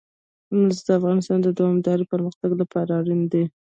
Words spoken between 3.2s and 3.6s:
دي.